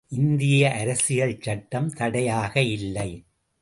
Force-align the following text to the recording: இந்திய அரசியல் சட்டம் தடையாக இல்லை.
இந்திய 0.09 0.71
அரசியல் 0.71 1.37
சட்டம் 1.39 1.89
தடையாக 1.89 2.61
இல்லை. 2.61 3.09